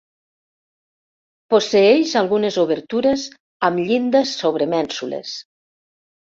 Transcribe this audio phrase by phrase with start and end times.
[1.53, 3.27] Posseeix algunes obertures
[3.69, 5.37] amb llindes sobre mènsules.